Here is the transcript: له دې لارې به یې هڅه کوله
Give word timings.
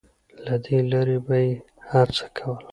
له 0.45 0.55
دې 0.63 0.77
لارې 0.91 1.17
به 1.25 1.35
یې 1.45 1.51
هڅه 1.89 2.25
کوله 2.37 2.67